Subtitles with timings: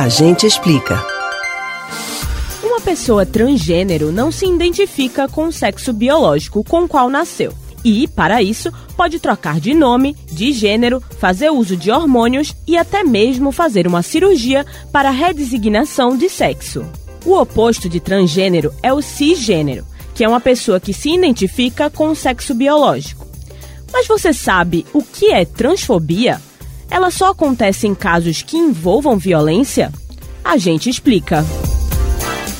[0.00, 0.98] A gente explica.
[2.64, 7.52] Uma pessoa transgênero não se identifica com o sexo biológico com o qual nasceu.
[7.84, 13.04] E, para isso, pode trocar de nome, de gênero, fazer uso de hormônios e até
[13.04, 16.82] mesmo fazer uma cirurgia para redesignação de sexo.
[17.26, 22.08] O oposto de transgênero é o cisgênero, que é uma pessoa que se identifica com
[22.08, 23.28] o sexo biológico.
[23.92, 26.40] Mas você sabe o que é transfobia?
[26.90, 29.92] Ela só acontece em casos que envolvam violência?
[30.44, 31.44] A gente explica.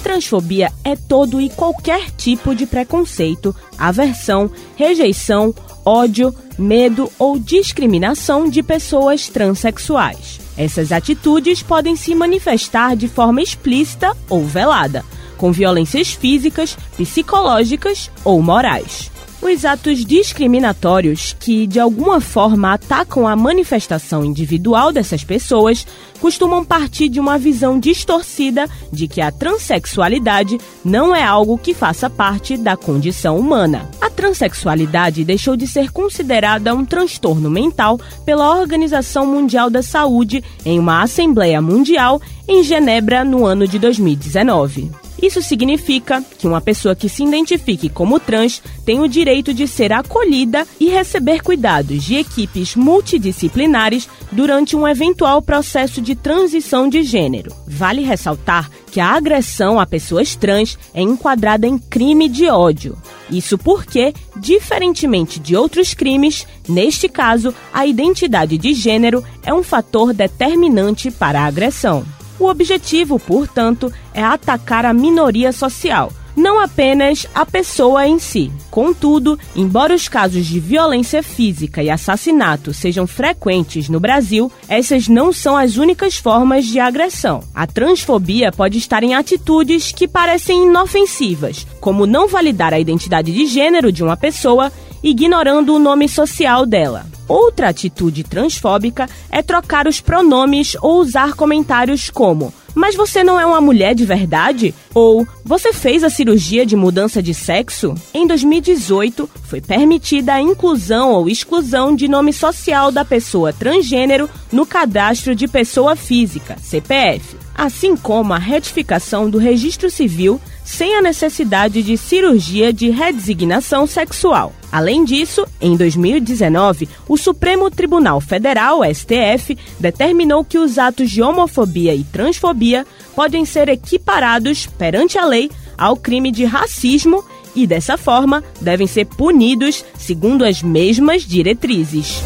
[0.03, 5.55] Transfobia é todo e qualquer tipo de preconceito, aversão, rejeição,
[5.85, 10.41] ódio, medo ou discriminação de pessoas transexuais.
[10.57, 15.05] Essas atitudes podem se manifestar de forma explícita ou velada,
[15.37, 19.11] com violências físicas, psicológicas ou morais.
[19.43, 25.87] Os atos discriminatórios que, de alguma forma, atacam a manifestação individual dessas pessoas
[26.21, 32.11] costumam partir de uma visão distorcida de que a transexualidade não é algo que faça
[32.11, 33.89] parte da condição humana.
[33.99, 40.79] A transexualidade deixou de ser considerada um transtorno mental pela Organização Mundial da Saúde em
[40.79, 44.91] uma Assembleia Mundial em Genebra no ano de 2019.
[45.23, 49.93] Isso significa que uma pessoa que se identifique como trans tem o direito de ser
[49.93, 57.53] acolhida e receber cuidados de equipes multidisciplinares durante um eventual processo de transição de gênero.
[57.67, 62.97] Vale ressaltar que a agressão a pessoas trans é enquadrada em crime de ódio.
[63.31, 70.13] Isso porque, diferentemente de outros crimes, neste caso, a identidade de gênero é um fator
[70.13, 72.05] determinante para a agressão.
[72.41, 78.51] O objetivo, portanto, é atacar a minoria social, não apenas a pessoa em si.
[78.71, 85.35] Contudo, embora os casos de violência física e assassinato sejam frequentes no Brasil, essas não
[85.35, 87.43] são as únicas formas de agressão.
[87.55, 93.45] A transfobia pode estar em atitudes que parecem inofensivas, como não validar a identidade de
[93.45, 94.73] gênero de uma pessoa,
[95.03, 97.07] ignorando o nome social dela.
[97.29, 103.45] Outra atitude transfóbica é trocar os pronomes ou usar comentários como mas você não é
[103.45, 104.75] uma mulher de verdade?
[104.95, 107.95] Ou você fez a cirurgia de mudança de sexo?
[108.15, 114.65] Em 2018, foi permitida a inclusão ou exclusão de nome social da pessoa transgênero no
[114.65, 121.83] cadastro de pessoa física, CPF, assim como a retificação do registro civil sem a necessidade
[121.83, 124.53] de cirurgia de redesignação sexual.
[124.73, 131.95] Além disso, em 2019, o Supremo Tribunal Federal, STF, determinou que os atos de homofobia
[131.95, 138.45] e transfobia podem ser equiparados perante a lei ao crime de racismo e, dessa forma,
[138.61, 142.23] devem ser punidos segundo as mesmas diretrizes.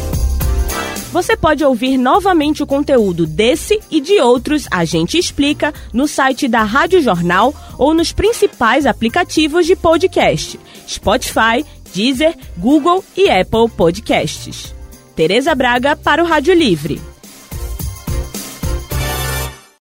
[1.15, 6.45] Você pode ouvir novamente o conteúdo desse e de outros A Gente Explica no site
[6.45, 14.75] da Rádio Jornal ou nos principais aplicativos de podcast: Spotify, Deezer, Google e Apple Podcasts.
[15.15, 16.99] Tereza Braga para o Rádio Livre.